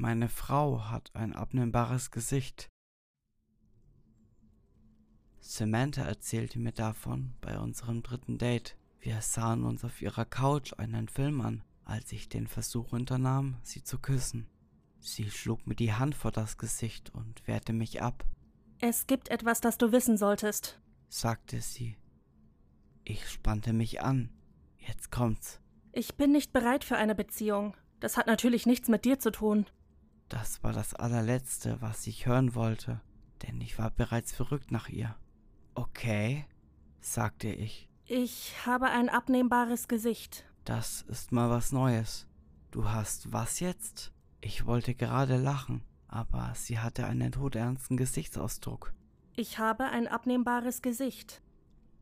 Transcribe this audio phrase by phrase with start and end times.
[0.00, 2.70] Meine Frau hat ein abnehmbares Gesicht.
[5.40, 8.76] Samantha erzählte mir davon bei unserem dritten Date.
[9.00, 13.82] Wir sahen uns auf ihrer Couch einen Film an, als ich den Versuch unternahm, sie
[13.82, 14.46] zu küssen.
[15.00, 18.24] Sie schlug mir die Hand vor das Gesicht und wehrte mich ab.
[18.78, 21.96] Es gibt etwas, das du wissen solltest, sagte sie.
[23.02, 24.30] Ich spannte mich an.
[24.76, 25.60] Jetzt kommt's.
[25.90, 27.76] Ich bin nicht bereit für eine Beziehung.
[27.98, 29.66] Das hat natürlich nichts mit dir zu tun.
[30.28, 33.00] Das war das allerletzte, was ich hören wollte,
[33.42, 35.16] denn ich war bereits verrückt nach ihr.
[35.74, 36.44] Okay,
[37.00, 37.88] sagte ich.
[38.04, 40.44] Ich habe ein abnehmbares Gesicht.
[40.64, 42.26] Das ist mal was Neues.
[42.70, 44.12] Du hast was jetzt?
[44.40, 48.92] Ich wollte gerade lachen, aber sie hatte einen todernsten Gesichtsausdruck.
[49.36, 51.42] Ich habe ein abnehmbares Gesicht.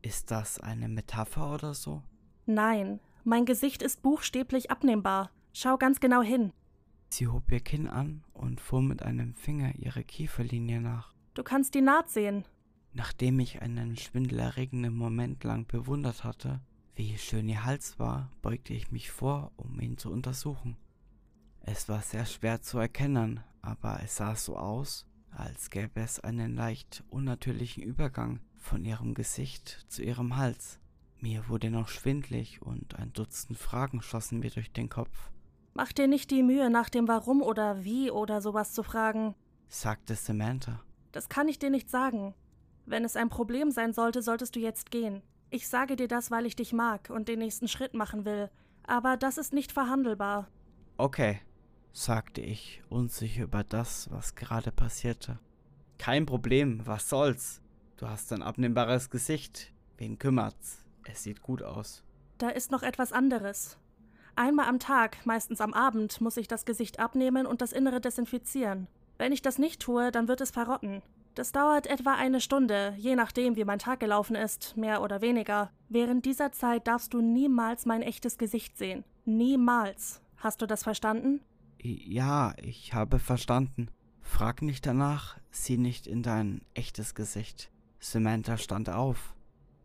[0.01, 2.03] Ist das eine Metapher oder so?
[2.45, 5.31] Nein, mein Gesicht ist buchstäblich abnehmbar.
[5.53, 6.51] Schau ganz genau hin.
[7.09, 11.13] Sie hob ihr Kinn an und fuhr mit einem Finger ihre Kieferlinie nach.
[11.33, 12.45] Du kannst die Naht sehen.
[12.93, 16.61] Nachdem ich einen schwindelerregenden Moment lang bewundert hatte,
[16.95, 20.77] wie schön ihr Hals war, beugte ich mich vor, um ihn zu untersuchen.
[21.61, 26.55] Es war sehr schwer zu erkennen, aber es sah so aus, als gäbe es einen
[26.55, 30.79] leicht unnatürlichen Übergang von ihrem Gesicht zu ihrem Hals.
[31.19, 35.31] Mir wurde noch schwindlig und ein Dutzend Fragen schossen mir durch den Kopf.
[35.77, 39.35] Mach dir nicht die Mühe, nach dem Warum oder Wie oder sowas zu fragen,
[39.67, 40.81] sagte Samantha.
[41.11, 42.33] Das kann ich dir nicht sagen.
[42.87, 45.21] Wenn es ein Problem sein sollte, solltest du jetzt gehen.
[45.51, 48.49] Ich sage dir das, weil ich dich mag und den nächsten Schritt machen will.
[48.87, 50.47] Aber das ist nicht verhandelbar.
[50.97, 51.41] Okay,
[51.93, 55.37] sagte ich, unsicher über das, was gerade passierte.
[55.99, 57.61] Kein Problem, was soll's?
[57.97, 59.73] Du hast ein abnehmbares Gesicht.
[59.99, 60.83] Wen kümmert's?
[61.03, 62.03] Es sieht gut aus.
[62.39, 63.77] Da ist noch etwas anderes.
[64.37, 68.87] Einmal am Tag, meistens am Abend, muss ich das Gesicht abnehmen und das Innere desinfizieren.
[69.17, 71.01] Wenn ich das nicht tue, dann wird es verrotten.
[71.33, 75.71] Das dauert etwa eine Stunde, je nachdem, wie mein Tag gelaufen ist, mehr oder weniger.
[75.89, 79.03] Während dieser Zeit darfst du niemals mein echtes Gesicht sehen.
[79.25, 80.21] Niemals.
[80.37, 81.41] Hast du das verstanden?
[81.81, 83.89] Ja, ich habe verstanden.
[84.21, 87.71] Frag nicht danach, sieh nicht in dein echtes Gesicht.
[87.99, 89.33] Samantha stand auf.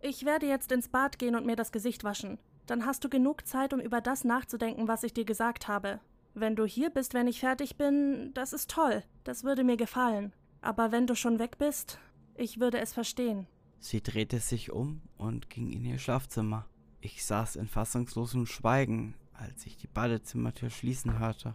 [0.03, 2.39] Ich werde jetzt ins Bad gehen und mir das Gesicht waschen.
[2.67, 6.01] Dann hast du genug Zeit, um über das nachzudenken, was ich dir gesagt habe.
[6.35, 9.03] Wenn du hier bist, wenn ich fertig bin, das ist toll.
[9.25, 10.33] Das würde mir gefallen.
[10.61, 11.99] Aber wenn du schon weg bist,
[12.35, 13.47] ich würde es verstehen.
[13.81, 16.67] Sie drehte sich um und ging in ihr Schlafzimmer.
[17.01, 21.55] Ich saß in fassungslosem Schweigen, als ich die Badezimmertür schließen hörte.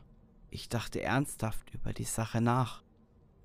[0.50, 2.84] Ich dachte ernsthaft über die Sache nach.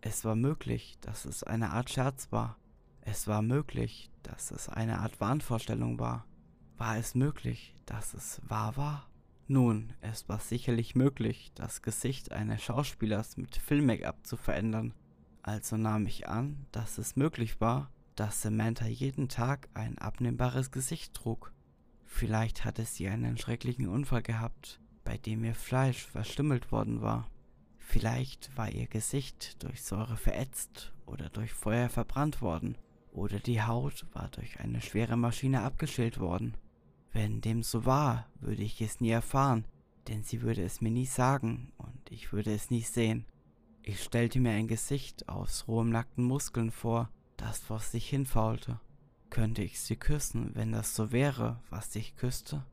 [0.00, 2.56] Es war möglich, dass es eine Art Scherz war.
[3.00, 6.26] Es war möglich, dass es eine Art Wahnvorstellung war.
[6.84, 9.09] War es möglich, dass es wahr war?
[9.47, 14.93] Nun, es war sicherlich möglich, das Gesicht eines Schauspielers mit Film-Make-up zu verändern.
[15.43, 21.15] Also nahm ich an, dass es möglich war, dass Samantha jeden Tag ein abnehmbares Gesicht
[21.15, 21.53] trug.
[22.04, 27.28] Vielleicht hatte sie einen schrecklichen Unfall gehabt, bei dem ihr Fleisch verstümmelt worden war.
[27.78, 32.76] Vielleicht war ihr Gesicht durch Säure verätzt oder durch Feuer verbrannt worden
[33.12, 36.56] oder die Haut war durch eine schwere Maschine abgeschält worden.
[37.12, 39.66] Wenn dem so war, würde ich es nie erfahren,
[40.08, 43.26] denn sie würde es mir nie sagen und ich würde es nie sehen.
[43.82, 48.80] Ich stellte mir ein Gesicht aus rohem nackten Muskeln vor, das vor sich hinfaulte.
[49.28, 52.64] Könnte ich sie küssen, wenn das so wäre, was ich küsste?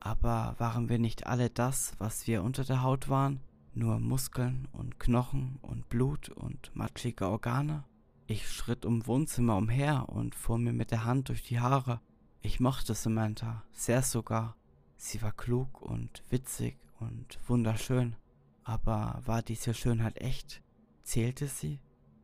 [0.00, 3.40] Aber waren wir nicht alle das, was wir unter der Haut waren?
[3.74, 7.84] Nur Muskeln und Knochen und Blut und matschige Organe?
[8.26, 12.00] Ich schritt um Wohnzimmer umher und fuhr mir mit der Hand durch die Haare.
[12.40, 14.56] Ich mochte Samantha, sehr sogar.
[14.96, 18.16] Sie war klug und witzig und wunderschön.
[18.62, 20.62] Aber war diese Schönheit echt?
[21.02, 21.80] Zählte sie?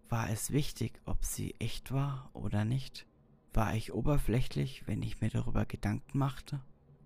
[0.08, 3.06] War es wichtig, ob sie echt war oder nicht?
[3.52, 6.60] War ich oberflächlich, wenn ich mir darüber Gedanken machte?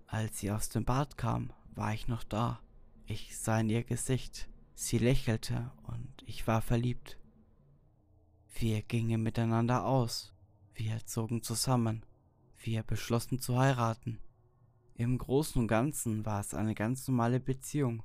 [0.06, 2.60] Als sie aus dem Bad kam, war ich noch da.
[3.06, 4.48] Ich sah in ihr Gesicht.
[4.74, 7.18] Sie lächelte und ich war verliebt.
[8.54, 10.34] Wir gingen miteinander aus.
[10.74, 12.04] Wir zogen zusammen.
[12.60, 14.18] Wir beschlossen zu heiraten.
[14.94, 18.02] Im Großen und Ganzen war es eine ganz normale Beziehung.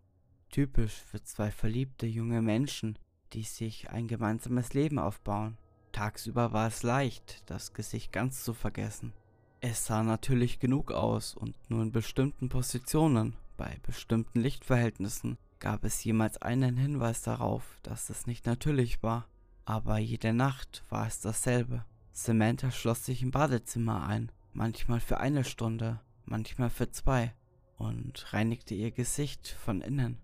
[0.51, 2.99] Typisch für zwei verliebte junge Menschen,
[3.33, 5.57] die sich ein gemeinsames Leben aufbauen.
[5.91, 9.11] Tagsüber war es leicht, das Gesicht ganz zu vergessen.
[9.59, 16.03] Es sah natürlich genug aus und nur in bestimmten Positionen, bei bestimmten Lichtverhältnissen, gab es
[16.03, 19.27] jemals einen Hinweis darauf, dass es nicht natürlich war.
[19.65, 21.85] Aber jede Nacht war es dasselbe.
[22.11, 27.33] Samantha schloss sich im Badezimmer ein, manchmal für eine Stunde, manchmal für zwei,
[27.77, 30.17] und reinigte ihr Gesicht von innen.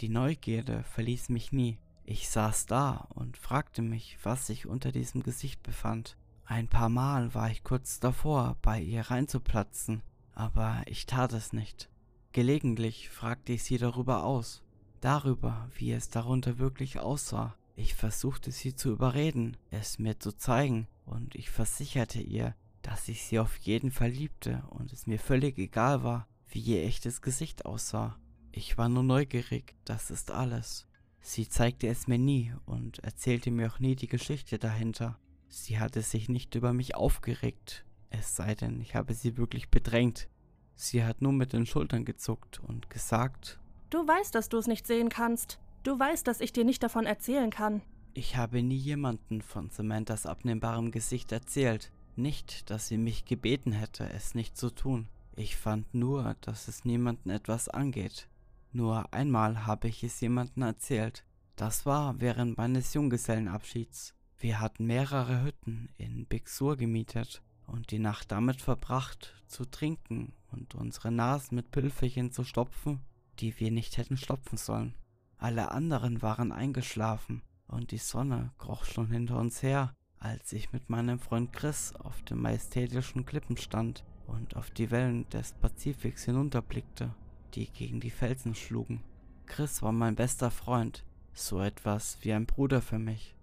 [0.00, 1.78] Die Neugierde verließ mich nie.
[2.04, 6.16] Ich saß da und fragte mich, was sich unter diesem Gesicht befand.
[6.44, 10.02] Ein paar Mal war ich kurz davor, bei ihr reinzuplatzen,
[10.34, 11.90] aber ich tat es nicht.
[12.32, 14.62] Gelegentlich fragte ich sie darüber aus,
[15.00, 17.54] darüber, wie es darunter wirklich aussah.
[17.76, 22.54] Ich versuchte sie zu überreden, es mir zu zeigen, und ich versicherte ihr,
[22.88, 26.86] dass ich sie auf jeden Fall liebte und es mir völlig egal war, wie ihr
[26.86, 28.18] echtes Gesicht aussah.
[28.50, 30.88] Ich war nur neugierig, das ist alles.
[31.20, 35.18] Sie zeigte es mir nie und erzählte mir auch nie die Geschichte dahinter.
[35.50, 40.30] Sie hatte sich nicht über mich aufgeregt, es sei denn, ich habe sie wirklich bedrängt.
[40.74, 44.86] Sie hat nur mit den Schultern gezuckt und gesagt, Du weißt, dass du es nicht
[44.86, 45.58] sehen kannst.
[45.82, 47.82] Du weißt, dass ich dir nicht davon erzählen kann.
[48.14, 51.92] Ich habe nie jemanden von Samanthas abnehmbarem Gesicht erzählt.
[52.18, 55.06] Nicht, dass sie mich gebeten hätte, es nicht zu tun.
[55.36, 58.28] Ich fand nur, dass es niemanden etwas angeht.
[58.72, 61.24] Nur einmal habe ich es jemandem erzählt.
[61.54, 64.16] Das war während meines Junggesellenabschieds.
[64.36, 70.32] Wir hatten mehrere Hütten in Big Sur gemietet und die Nacht damit verbracht, zu trinken
[70.50, 72.98] und unsere Nasen mit Pülferchen zu stopfen,
[73.38, 74.96] die wir nicht hätten stopfen sollen.
[75.36, 80.90] Alle anderen waren eingeschlafen und die Sonne kroch schon hinter uns her, als ich mit
[80.90, 87.14] meinem Freund Chris auf den majestätischen Klippen stand und auf die Wellen des Pazifiks hinunterblickte,
[87.54, 89.02] die gegen die Felsen schlugen.
[89.46, 93.34] Chris war mein bester Freund, so etwas wie ein Bruder für mich.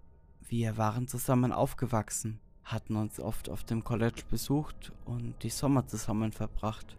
[0.48, 6.30] Wir waren zusammen aufgewachsen, hatten uns oft auf dem College besucht und die Sommer zusammen
[6.30, 6.96] verbracht.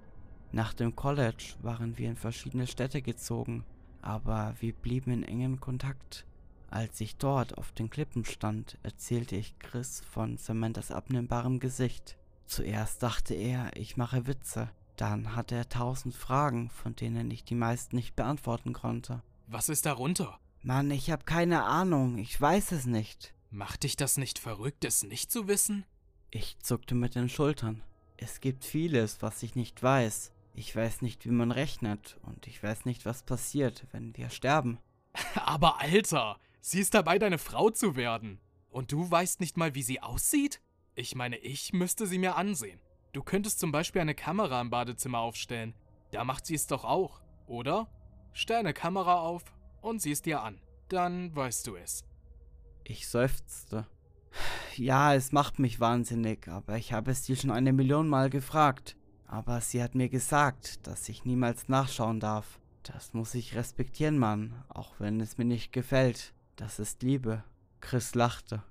[0.52, 3.64] Nach dem College waren wir in verschiedene Städte gezogen,
[4.02, 6.26] aber wir blieben in engem Kontakt.
[6.70, 12.18] Als ich dort auf den Klippen stand, erzählte ich Chris von Samanthas abnehmbarem Gesicht.
[12.46, 17.56] Zuerst dachte er, ich mache Witze, dann hatte er tausend Fragen, von denen ich die
[17.56, 19.22] meisten nicht beantworten konnte.
[19.48, 20.40] Was ist darunter?
[20.62, 23.34] Mann, ich hab keine Ahnung, ich weiß es nicht.
[23.50, 25.86] Macht dich das nicht verrückt, es nicht zu wissen?
[26.32, 27.82] Ich zuckte mit den Schultern.
[28.18, 30.34] Es gibt vieles, was ich nicht weiß.
[30.54, 34.80] Ich weiß nicht, wie man rechnet, und ich weiß nicht, was passiert, wenn wir sterben.
[35.36, 36.38] Aber Alter,
[36.68, 38.40] sie ist dabei, deine Frau zu werden.
[38.70, 40.62] Und du weißt nicht mal, wie sie aussieht?
[40.96, 42.80] Ich meine, ich müsste sie mir ansehen.
[43.14, 45.74] Du könntest zum Beispiel eine Kamera im Badezimmer aufstellen.
[46.12, 47.88] Da macht sie es doch auch, oder?
[48.34, 49.44] Stell eine Kamera auf
[49.82, 50.60] und sieh es dir an.
[50.90, 52.04] Dann weißt du es.
[52.84, 53.88] Ich seufzte.
[54.76, 58.98] Ja, es macht mich wahnsinnig, aber ich habe es dir schon eine Million Mal gefragt.
[59.26, 62.60] Aber sie hat mir gesagt, dass ich niemals nachschauen darf.
[62.84, 66.34] Das muss ich respektieren, Mann, auch wenn es mir nicht gefällt.
[66.58, 67.44] Das ist Liebe.
[67.82, 68.64] Chris lachte.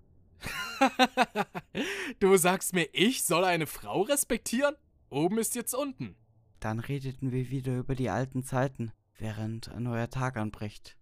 [2.19, 4.75] du sagst mir, ich soll eine Frau respektieren?
[5.09, 6.17] Oben ist jetzt unten.
[6.59, 10.99] Dann redeten wir wieder über die alten Zeiten, während ein neuer Tag anbricht.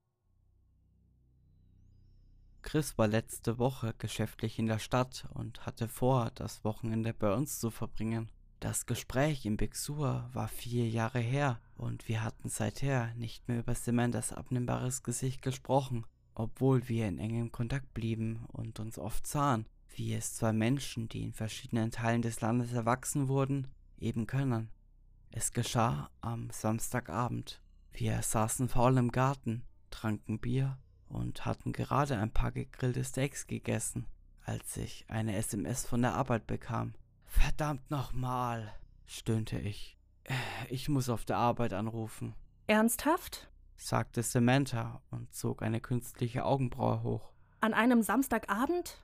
[2.60, 7.60] Chris war letzte Woche geschäftlich in der Stadt und hatte vor, das Wochenende bei uns
[7.60, 8.30] zu verbringen.
[8.60, 13.60] Das Gespräch im Big Sur war vier Jahre her und wir hatten seither nicht mehr
[13.60, 16.04] über Samanthas abnehmbares Gesicht gesprochen,
[16.34, 19.66] obwohl wir in engem Kontakt blieben und uns oft sahen,
[19.96, 24.70] wie es zwei Menschen, die in verschiedenen Teilen des Landes erwachsen wurden, eben können.
[25.30, 27.60] Es geschah am Samstagabend.
[27.92, 30.78] Wir saßen faul im Garten, tranken Bier
[31.08, 34.06] und hatten gerade ein paar gegrillte Steaks gegessen,
[34.44, 36.94] als ich eine SMS von der Arbeit bekam.
[37.26, 38.72] Verdammt nochmal,
[39.06, 39.96] stöhnte ich.
[40.70, 42.34] Ich muss auf der Arbeit anrufen.
[42.66, 43.50] Ernsthaft?
[43.76, 47.32] Sagte Samantha und zog eine künstliche Augenbraue hoch.
[47.60, 48.98] An einem Samstagabend?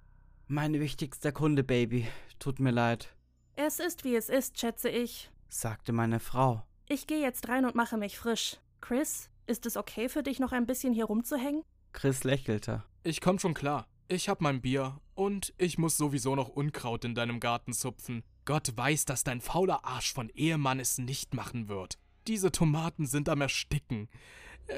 [0.46, 2.08] Mein wichtigster Kunde, Baby.
[2.38, 3.14] Tut mir leid.
[3.56, 6.62] Es ist, wie es ist, schätze ich, sagte meine Frau.
[6.88, 8.56] Ich gehe jetzt rein und mache mich frisch.
[8.80, 11.62] Chris, ist es okay für dich, noch ein bisschen hier rumzuhängen?
[11.92, 12.84] Chris lächelte.
[13.02, 13.86] Ich komm schon klar.
[14.08, 18.24] Ich hab mein Bier und ich muss sowieso noch Unkraut in deinem Garten zupfen.
[18.44, 21.98] Gott weiß, dass dein fauler Arsch von Ehemann es nicht machen wird.
[22.26, 24.08] Diese Tomaten sind am Ersticken.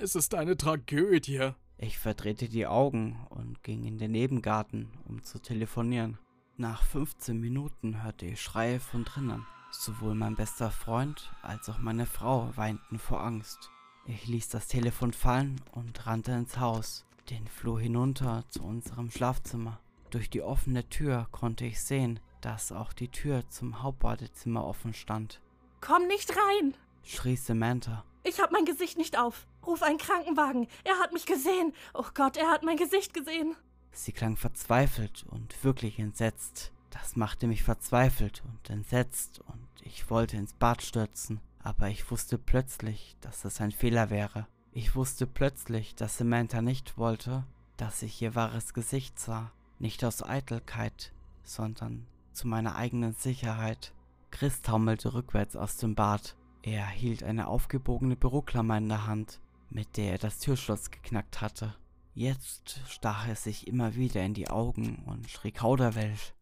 [0.01, 1.51] Es ist eine Tragödie.
[1.77, 6.19] Ich verdrehte die Augen und ging in den Nebengarten, um zu telefonieren.
[6.57, 9.47] Nach 15 Minuten hörte ich Schreie von drinnen.
[9.71, 13.71] Sowohl mein bester Freund als auch meine Frau weinten vor Angst.
[14.07, 19.81] Ich ließ das Telefon fallen und rannte ins Haus den Flur hinunter zu unserem Schlafzimmer.
[20.11, 25.41] Durch die offene Tür konnte ich sehen, dass auch die Tür zum Hauptbadezimmer offen stand.
[25.81, 26.75] Komm nicht rein!
[27.03, 28.05] schrie Samantha.
[28.25, 29.47] Ich hab mein Gesicht nicht auf.
[29.67, 30.69] Ruf einen Krankenwagen.
[30.85, 31.73] Er hat mich gesehen.
[31.95, 33.57] Oh Gott, er hat mein Gesicht gesehen.
[33.93, 36.73] Sie klang verzweifelt und wirklich entsetzt.
[36.91, 42.39] Das machte mich verzweifelt und entsetzt und ich wollte ins Bad stürzen, aber ich wusste
[42.39, 44.47] plötzlich, dass es ein Fehler wäre.
[44.73, 47.45] Ich wusste plötzlich, dass Samantha nicht wollte,
[47.77, 51.13] dass ich ihr wahres Gesicht sah, nicht aus Eitelkeit,
[51.45, 53.93] sondern zu meiner eigenen Sicherheit.
[54.31, 56.37] Chris taumelte rückwärts aus dem Bad.
[56.63, 61.75] Er hielt eine aufgebogene Büroklammer in der Hand, mit der er das Türschloss geknackt hatte.
[62.15, 66.35] Jetzt stach er sich immer wieder in die Augen und schrie Kauderwelsch.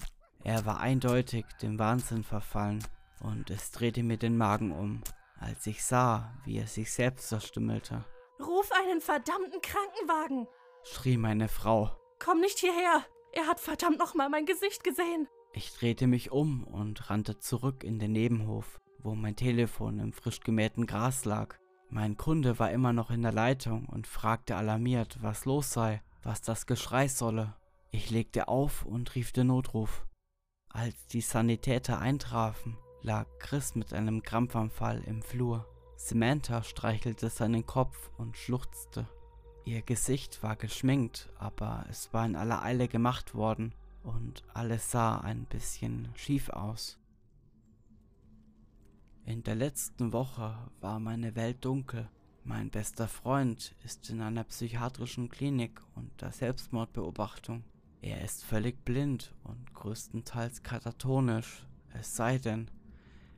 [0.44, 2.84] Er war eindeutig dem Wahnsinn verfallen,
[3.20, 5.00] und es drehte mir den Magen um,
[5.38, 8.04] als ich sah, wie er sich selbst zerstümmelte.
[8.40, 10.46] Ruf einen verdammten Krankenwagen!
[10.82, 11.90] schrie meine Frau.
[12.18, 13.04] Komm nicht hierher!
[13.32, 15.28] Er hat verdammt nochmal mein Gesicht gesehen!
[15.52, 20.40] Ich drehte mich um und rannte zurück in den Nebenhof, wo mein Telefon im frisch
[20.40, 21.56] gemähten Gras lag.
[21.88, 26.42] Mein Kunde war immer noch in der Leitung und fragte alarmiert, was los sei, was
[26.42, 27.54] das Geschrei solle.
[27.90, 30.06] Ich legte auf und rief den Notruf.
[30.68, 35.66] Als die Sanitäter eintrafen, lag Chris mit einem Krampfanfall im Flur.
[35.96, 39.08] Samantha streichelte seinen Kopf und schluchzte.
[39.64, 45.18] Ihr Gesicht war geschminkt, aber es war in aller Eile gemacht worden und alles sah
[45.18, 46.98] ein bisschen schief aus.
[49.24, 52.08] In der letzten Woche war meine Welt dunkel.
[52.42, 57.64] Mein bester Freund ist in einer psychiatrischen Klinik unter Selbstmordbeobachtung.
[58.02, 62.70] Er ist völlig blind und größtenteils katatonisch, es sei denn,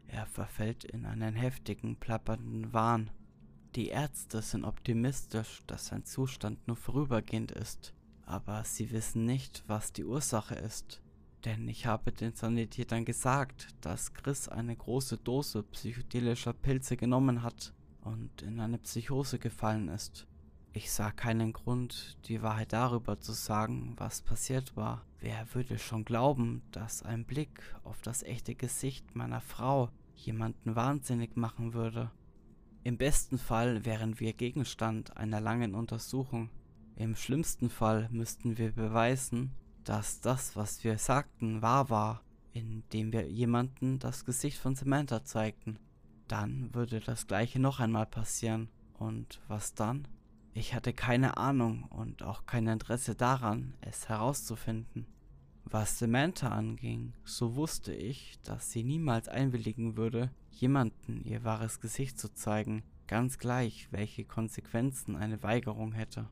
[0.06, 3.10] er verfällt in einen heftigen, plappernden Wahn.
[3.74, 9.92] Die Ärzte sind optimistisch, dass sein Zustand nur vorübergehend ist, aber sie wissen nicht, was
[9.92, 11.02] die Ursache ist.
[11.44, 17.74] Denn ich habe den Sanitätern gesagt, dass Chris eine große Dose psychedelischer Pilze genommen hat
[18.02, 20.26] und in eine Psychose gefallen ist.
[20.72, 25.04] Ich sah keinen Grund, die Wahrheit darüber zu sagen, was passiert war.
[25.20, 31.36] Wer würde schon glauben, dass ein Blick auf das echte Gesicht meiner Frau jemanden wahnsinnig
[31.36, 32.10] machen würde.
[32.84, 36.48] Im besten Fall wären wir Gegenstand einer langen Untersuchung.
[36.96, 39.52] Im schlimmsten Fall müssten wir beweisen,
[39.84, 42.22] dass das, was wir sagten, wahr war,
[42.52, 45.78] indem wir jemanden das Gesicht von Samantha zeigten.
[46.28, 48.68] Dann würde das gleiche noch einmal passieren.
[48.94, 50.06] Und was dann?
[50.54, 55.06] Ich hatte keine Ahnung und auch kein Interesse daran, es herauszufinden.
[55.64, 62.18] Was Samantha anging, so wusste ich, dass sie niemals einwilligen würde, jemanden ihr wahres Gesicht
[62.18, 66.28] zu zeigen, ganz gleich, welche Konsequenzen eine Weigerung hätte.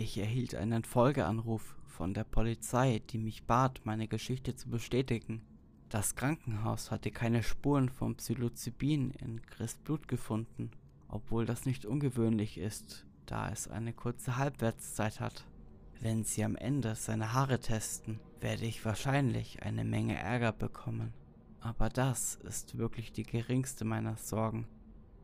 [0.00, 5.42] Ich erhielt einen Folgeanruf von der Polizei, die mich bat, meine Geschichte zu bestätigen.
[5.88, 10.70] Das Krankenhaus hatte keine Spuren von Psilocybin in Chris Blut gefunden,
[11.08, 15.44] obwohl das nicht ungewöhnlich ist, da es eine kurze Halbwertszeit hat.
[16.00, 21.12] Wenn sie am Ende seine Haare testen, werde ich wahrscheinlich eine Menge Ärger bekommen.
[21.58, 24.68] Aber das ist wirklich die geringste meiner Sorgen.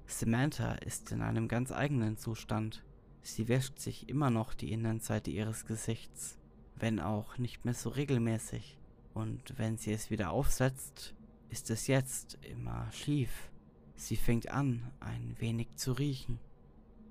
[0.07, 2.83] Samantha ist in einem ganz eigenen Zustand.
[3.27, 6.37] Sie wäscht sich immer noch die Innenseite ihres Gesichts,
[6.77, 8.79] wenn auch nicht mehr so regelmäßig.
[9.15, 11.15] Und wenn sie es wieder aufsetzt,
[11.49, 13.51] ist es jetzt immer schief.
[13.97, 16.39] Sie fängt an, ein wenig zu riechen.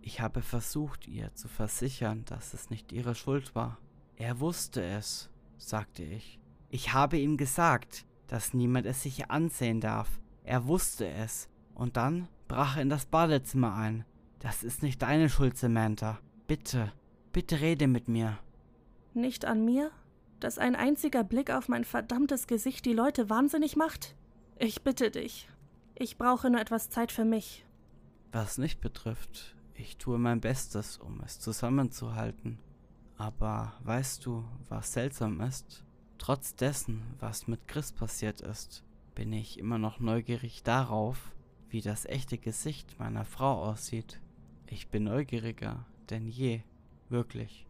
[0.01, 3.79] Ich habe versucht, ihr zu versichern, dass es nicht ihre Schuld war.
[4.15, 6.39] Er wusste es, sagte ich.
[6.69, 10.21] Ich habe ihm gesagt, dass niemand es sich ansehen darf.
[10.43, 11.49] Er wusste es.
[11.73, 14.05] Und dann brach er in das Badezimmer ein.
[14.43, 16.19] Das ist nicht deine Schuld, Samantha.
[16.47, 16.91] Bitte,
[17.31, 18.37] bitte rede mit mir.
[19.13, 19.89] Nicht an mir?
[20.41, 24.17] Dass ein einziger Blick auf mein verdammtes Gesicht die Leute wahnsinnig macht?
[24.59, 25.47] Ich bitte dich.
[25.95, 27.65] Ich brauche nur etwas Zeit für mich.
[28.33, 32.59] Was nicht betrifft, ich tue mein Bestes, um es zusammenzuhalten.
[33.15, 35.85] Aber weißt du, was seltsam ist?
[36.17, 38.83] Trotz dessen, was mit Chris passiert ist,
[39.15, 41.31] bin ich immer noch neugierig darauf,
[41.69, 44.19] wie das echte Gesicht meiner Frau aussieht.
[44.67, 46.61] Ich bin neugieriger denn je,
[47.09, 47.65] wirklich.